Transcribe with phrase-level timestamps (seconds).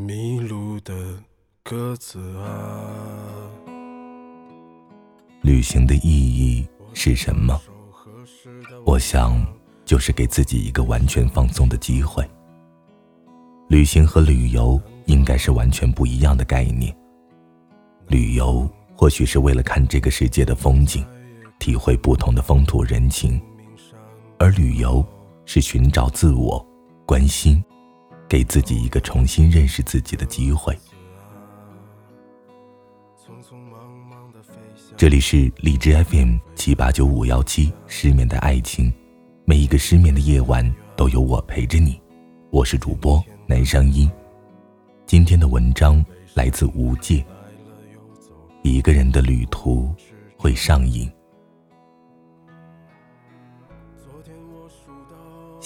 [0.00, 0.94] 迷路的
[1.64, 3.50] 鸽子啊。
[5.42, 7.60] 旅行的意义是什么？
[8.86, 9.44] 我想，
[9.84, 12.24] 就是给自己一个完全放松的机会。
[13.66, 16.96] 旅行和旅游应该是完全不一样的概念。
[18.06, 21.04] 旅游或许是为了看这个世界的风景，
[21.58, 23.42] 体会不同的风土人情，
[24.38, 25.04] 而旅游
[25.44, 26.64] 是寻找自我，
[27.04, 27.60] 关心，
[28.28, 30.76] 给自己一个重新认识自己的机会。
[34.96, 38.92] 这里是荔枝 FM 七八九五幺七，失眠的爱情，
[39.44, 42.00] 每一个失眠的夜晚都有我陪着你。
[42.50, 44.10] 我是主播南声音。
[45.06, 47.24] 今天的文章来自无界。
[48.62, 49.94] 一个人的旅途
[50.36, 51.10] 会上瘾。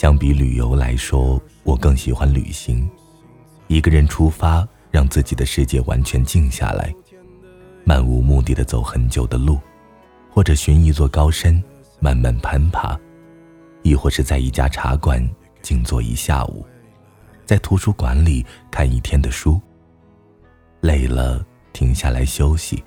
[0.03, 2.91] 相比旅游来说，我更喜欢旅行。
[3.69, 6.93] 一个人出发，让自己的世界完全静下来。
[7.85, 9.61] 漫无目的的走很久的路，
[10.29, 11.63] 或者寻一座高山
[12.01, 12.99] 慢慢攀爬，
[13.85, 15.25] 亦或是在一家茶馆
[15.63, 16.67] 静坐一下午，
[17.47, 19.61] 在图书馆里看一天的书。
[20.81, 22.83] 累了，停下来休息。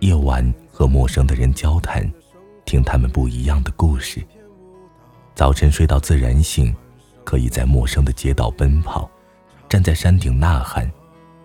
[0.00, 2.04] 夜晚和陌生的人交谈，
[2.64, 4.20] 听他们不一样的故事。
[5.34, 6.74] 早晨睡到自然醒，
[7.24, 9.10] 可以在陌生的街道奔跑，
[9.68, 10.90] 站在山顶呐喊，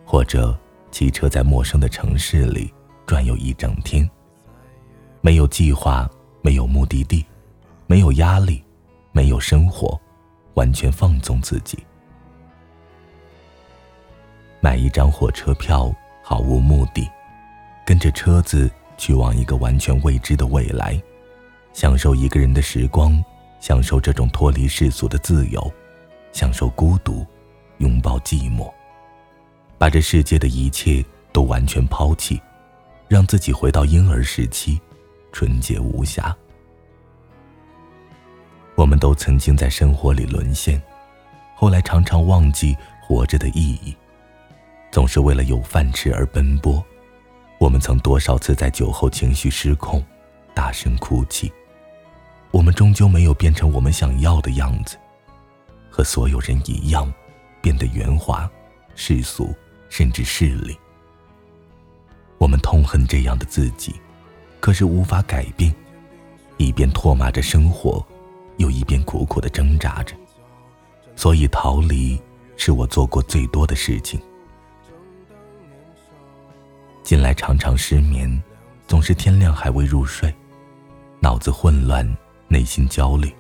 [0.06, 0.58] 或者。
[0.92, 2.74] 骑车在陌生的城市里
[3.06, 4.10] 转悠一整天，
[5.22, 6.10] 没有计划，
[6.42, 7.24] 没有目的地，
[7.86, 8.64] 没有压力，
[9.12, 10.02] 没有生活，
[10.56, 11.78] 完全放纵自己。
[14.60, 17.08] 买一张火车票，毫无目的，
[17.86, 18.68] 跟着车子
[18.98, 21.00] 去往一个完全未知的未来，
[21.72, 23.24] 享受一个人的时光，
[23.60, 25.72] 享受这种脱离世俗的自由，
[26.32, 27.26] 享受孤独，
[27.80, 28.72] 拥抱寂寞。
[29.78, 32.42] 把这世界的一切都完全抛弃，
[33.08, 34.80] 让自己回到婴儿时期，
[35.32, 36.36] 纯洁无瑕。
[38.76, 40.82] 我们都曾经在生活里沦陷，
[41.56, 43.96] 后来常常忘记活着的意义，
[44.92, 46.84] 总是为了有饭吃而奔波。
[47.58, 50.02] 我们曾多少次在酒后情绪失控，
[50.54, 51.52] 大声哭泣。
[52.52, 54.98] 我们终究没有变成我们想要的样子，
[55.90, 57.12] 和所有人一样，
[57.62, 58.50] 变得圆滑、
[58.96, 59.54] 世俗。
[59.92, 60.78] 甚至势利。
[62.38, 63.96] 我们痛恨这样的自己，
[64.60, 65.74] 可是无法改变，
[66.58, 68.06] 一边唾骂着生活，
[68.58, 70.16] 又一边苦苦的挣扎着。
[71.16, 72.22] 所以逃离
[72.56, 74.22] 是我做过最多的事情。
[77.02, 78.42] 近来常常失眠，
[78.86, 80.32] 总是天亮还未入睡，
[81.20, 82.08] 脑子混乱，
[82.50, 83.34] 内心焦虑。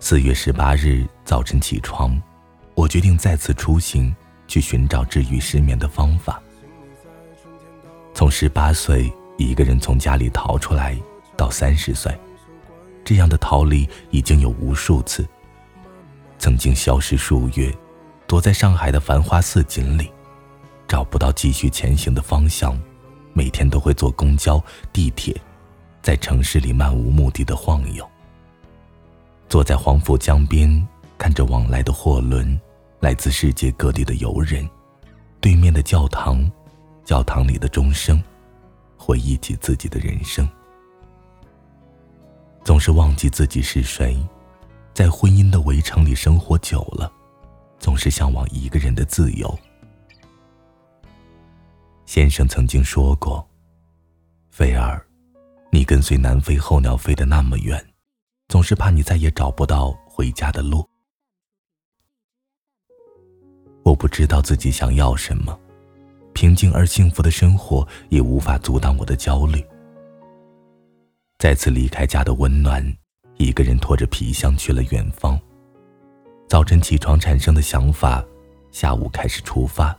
[0.00, 2.18] 四月十八日早晨起床，
[2.74, 4.14] 我决定再次出行。
[4.48, 6.42] 去寻找治愈失眠的方法。
[8.12, 10.94] 从十八岁一个人从家里逃出来，
[11.38, 12.14] 到三十岁，
[13.02, 15.26] 这样的逃离已经有无数次。
[16.38, 17.74] 曾经消失数月，
[18.26, 20.12] 躲在上海的繁花似锦里，
[20.86, 22.78] 找不到继续前行的方向，
[23.32, 25.34] 每天都会坐公交、地铁，
[26.02, 28.06] 在城市里漫无目的的晃悠。
[29.48, 30.86] 坐在黄浦江边，
[31.16, 32.60] 看着往来的货轮。
[33.00, 34.64] 来自世界各地的游人，
[35.40, 36.48] 对面的教堂，
[37.04, 38.22] 教堂里的钟声，
[38.96, 40.48] 回忆起自己的人生。
[42.62, 44.16] 总是忘记自己是谁，
[44.94, 47.12] 在婚姻的围城里生活久了，
[47.80, 49.58] 总是向往一个人的自由。
[52.06, 53.44] 先生曾经说过
[54.52, 55.04] ：“菲儿，
[55.74, 57.82] 你跟随南飞候鸟飞得那么远，
[58.46, 60.86] 总是怕你再也找不到回家的路。”
[63.82, 65.58] 我不知道自己想要什么，
[66.34, 69.64] 平静而幸福的生活也无法阻挡我的焦虑。
[71.38, 72.84] 再次离开家的温暖，
[73.38, 75.40] 一个人拖着皮箱去了远方。
[76.50, 78.22] 早晨起床产生的想法，
[78.70, 79.98] 下午开始出发，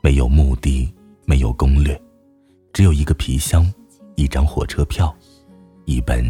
[0.00, 0.90] 没有目的，
[1.26, 2.00] 没有攻略，
[2.72, 3.70] 只有一个皮箱，
[4.18, 5.14] 一张火车票，
[5.84, 6.24] 一本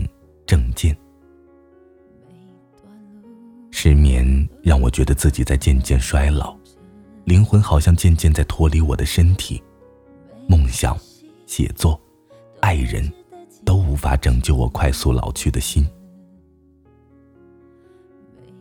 [0.45, 0.95] 证件。
[3.71, 6.55] 失眠让我觉得自己在渐渐衰老。
[7.25, 9.63] 灵魂好像渐渐在脱离我的身体，
[10.47, 10.99] 梦想、
[11.47, 11.99] 写作、
[12.61, 13.11] 爱人，
[13.65, 15.89] 都无法拯救我快速老去的心。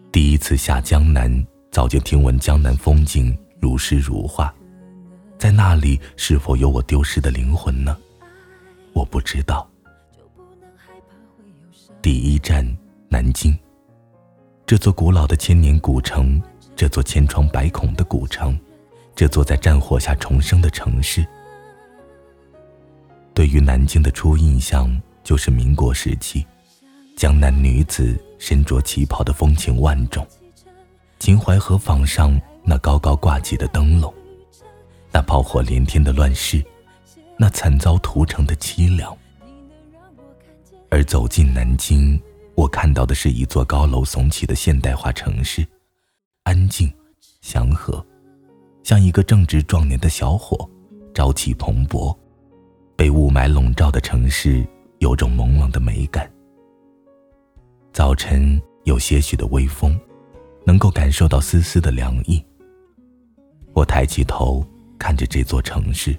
[0.10, 4.56] 第一次下江南，早就听闻江南风景如诗如画，
[5.38, 7.98] 在那里是否有我丢失的灵魂呢？
[8.98, 9.70] 我不知道。
[12.02, 12.66] 第一站，
[13.10, 13.56] 南京，
[14.66, 16.42] 这座古老的千年古城。
[16.76, 18.56] 这座千疮百孔的古城，
[19.16, 21.26] 这座在战火下重生的城市。
[23.34, 24.88] 对于南京的初印象，
[25.24, 26.46] 就是民国时期，
[27.16, 30.26] 江南女子身着旗袍的风情万种，
[31.18, 34.14] 秦淮河坊上那高高挂起的灯笼，
[35.12, 36.64] 那炮火连天的乱世，
[37.40, 39.16] 那惨遭屠城的凄凉。
[40.90, 42.20] 而走进南京，
[42.56, 45.66] 我看到的是一座高楼耸起的现代化城市，
[46.44, 46.92] 安静、
[47.42, 48.04] 祥和，
[48.84, 50.70] 像一个正值壮年的小伙，
[51.14, 52.16] 朝气蓬勃。
[52.96, 54.66] 被雾霾笼罩的城市
[54.98, 56.28] 有种朦胧的美感。
[57.94, 60.00] 早晨有些许的微风，
[60.66, 62.44] 能够感受到丝丝的凉意。
[63.74, 64.66] 我抬起头
[64.98, 66.18] 看着这座城市，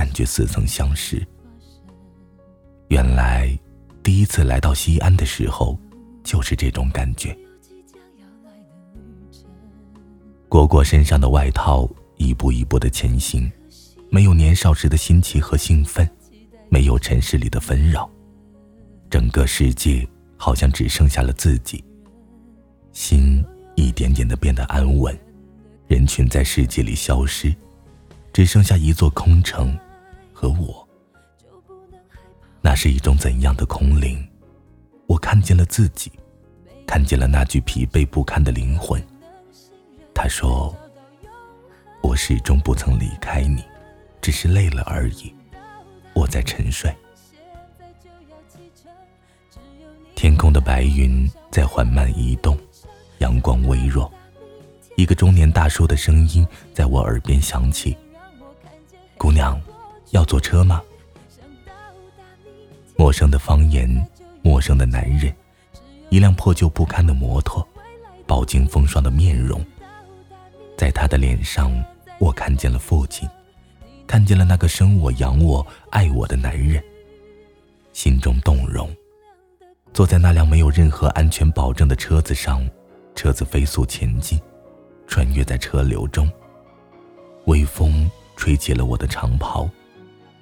[0.00, 1.22] 感觉似曾相识。
[2.88, 3.54] 原来。
[4.02, 5.78] 第一次来到西安的时候，
[6.24, 7.36] 就是这种感觉。
[10.48, 11.86] 果果身上的外套
[12.16, 13.52] 一步一步的前行，
[14.10, 16.08] 没有年少时的新奇和兴奋，
[16.70, 18.10] 没有尘世里的纷扰，
[19.10, 20.08] 整个世界
[20.38, 21.84] 好像只剩下了自己。
[22.92, 23.44] 心
[23.76, 25.16] 一点点的变得安稳，
[25.88, 27.54] 人群在世界里消失，
[28.32, 29.78] 只剩下一座空城
[30.40, 30.88] 和我。
[32.62, 34.26] 那是一种怎样的空灵？
[35.06, 36.10] 我看见了自己，
[36.86, 39.02] 看见了那具疲惫不堪的灵魂。
[40.14, 40.74] 他说
[42.02, 43.62] ：“我始终不曾离开你，
[44.22, 45.34] 只是累了而已。”
[46.16, 46.90] 我在沉睡。
[50.14, 52.56] 天空的白云在缓慢移动，
[53.18, 54.10] 阳光微弱。
[54.96, 57.94] 一个中年大叔的声音在我耳边响起
[59.18, 59.60] ：“姑娘，
[60.10, 60.82] 要坐车吗？”
[62.96, 63.88] 陌生的方言，
[64.42, 65.34] 陌生的男人，
[66.10, 67.66] 一辆破旧不堪的摩托，
[68.26, 69.64] 饱经风霜的面容，
[70.76, 71.72] 在他的脸上，
[72.18, 73.28] 我看见了父亲，
[74.06, 76.82] 看见了那个生我养我爱我的男人，
[77.92, 78.88] 心中动容。
[79.92, 82.68] 坐在那辆没有任何安全保证的车子上，
[83.14, 84.38] 车子飞速前进，
[85.06, 86.30] 穿越在车流中，
[87.46, 89.68] 微风吹起了我的长袍，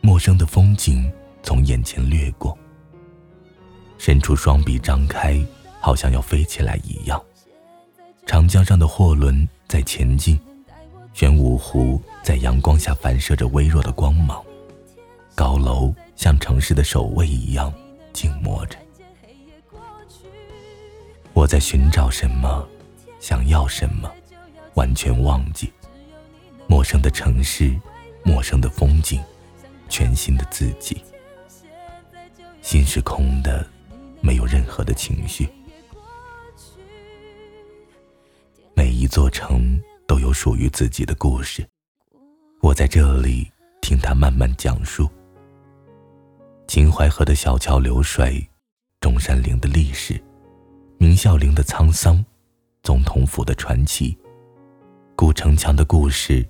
[0.09, 1.13] 陌生的风景。
[1.43, 2.57] 从眼前掠过，
[3.99, 5.39] 伸出双臂张开，
[5.81, 7.23] 好像要飞起来一样。
[8.27, 10.41] 长江上的货轮在前进，
[11.13, 14.43] 玄武湖在阳光下反射着微弱的光芒，
[15.35, 17.71] 高楼像城市的守卫一样
[18.15, 18.79] 静默着。
[21.35, 22.67] 我在寻找什么，
[23.21, 24.11] 想要什么，
[24.73, 25.71] 完全忘记。
[26.67, 27.79] 陌生的城市，
[28.23, 29.23] 陌生的风景，
[29.89, 31.03] 全新的自己。
[32.63, 33.67] 心是空的，
[34.21, 35.49] 没有任何的情绪。
[38.75, 41.67] 每一座城都有属于自己的故事，
[42.61, 43.51] 我在这里
[43.81, 45.09] 听他慢慢讲述。
[46.67, 48.47] 秦淮河的小桥流水，
[49.01, 50.23] 中山陵的历史，
[50.99, 52.23] 明孝陵的沧桑，
[52.83, 54.17] 总统府的传奇，
[55.17, 56.47] 古城墙的故事，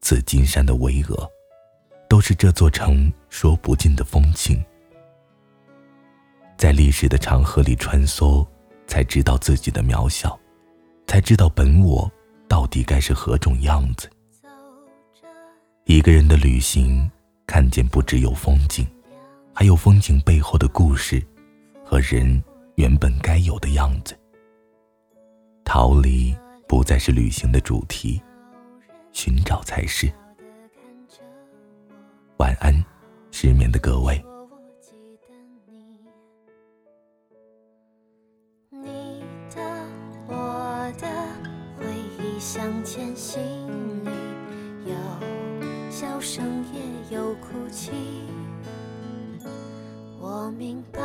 [0.00, 1.28] 紫金山的巍峨，
[2.10, 4.60] 都是这座城说不尽的风情。
[6.58, 8.44] 在历史的长河里穿梭，
[8.88, 10.36] 才知道自己的渺小，
[11.06, 12.10] 才知道本我
[12.48, 14.10] 到底该是何种样子。
[15.84, 17.08] 一个人的旅行，
[17.46, 18.84] 看见不只有风景，
[19.54, 21.24] 还有风景背后的故事，
[21.84, 22.42] 和人
[22.74, 24.18] 原本该有的样子。
[25.64, 26.36] 逃离
[26.66, 28.20] 不再是旅行的主题，
[29.12, 30.12] 寻找才是。
[32.40, 32.72] 晚安，
[33.30, 34.24] 失眠的各位。
[42.38, 43.42] 向前，心
[44.04, 44.10] 里
[44.86, 47.92] 有笑声，也有哭泣。
[50.18, 51.00] 我明白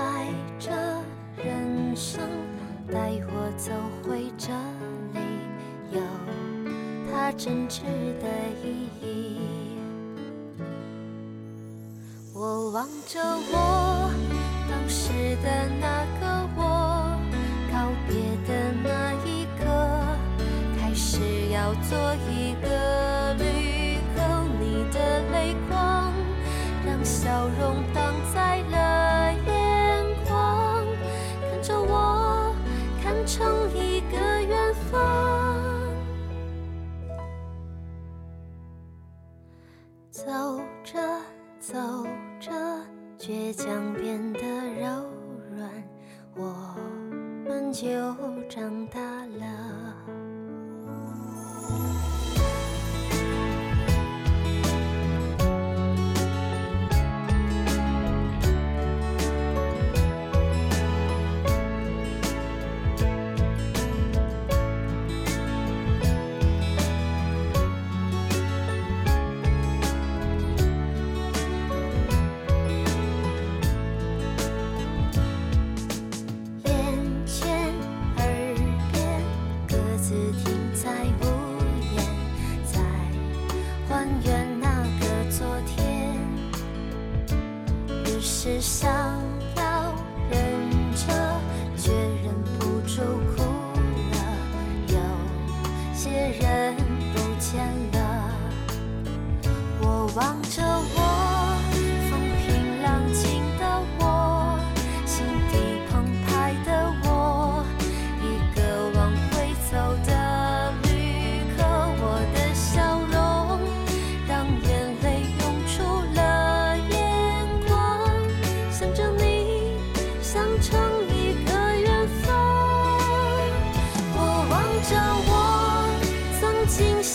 [0.58, 0.72] 这
[1.44, 2.22] 人生，
[2.90, 4.54] 带我走回这
[5.14, 5.20] 里，
[5.92, 6.02] 有
[7.12, 7.82] 他真挚
[12.76, 14.12] 望着我
[14.70, 15.08] 当时
[15.42, 16.28] 的那个
[16.58, 17.18] 我，
[17.72, 19.46] 告别的那一。
[19.58, 19.64] 刻，
[20.78, 21.22] 开始
[21.54, 21.98] 要做
[22.30, 22.35] 一
[43.28, 44.86] 倔强变得柔
[45.58, 45.72] 软，
[46.36, 46.76] 我
[47.50, 47.90] 们就
[48.48, 49.15] 长大。
[80.16, 80.90] 只停在
[81.22, 81.26] 屋
[81.94, 82.02] 檐
[82.64, 82.80] 在
[83.90, 86.18] 还原那个昨天
[88.06, 88.90] 于是想
[89.58, 89.94] 要
[90.32, 90.40] 忍
[90.94, 91.06] 着
[91.76, 91.92] 却
[92.24, 93.02] 忍不住
[93.36, 93.44] 哭
[94.14, 94.18] 了
[94.88, 94.96] 有
[95.94, 96.78] 些人
[97.14, 98.32] 不见了
[99.82, 101.05] 我望着我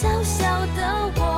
[0.01, 1.30] 小小的我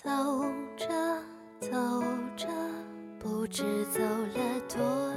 [0.00, 0.08] 走
[0.76, 0.86] 着
[1.58, 1.68] 走
[2.36, 2.46] 着
[3.18, 5.07] 不知走了多